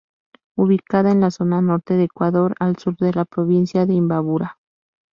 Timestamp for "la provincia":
3.13-3.85